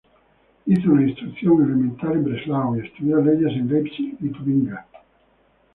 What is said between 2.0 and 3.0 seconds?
en Breslau y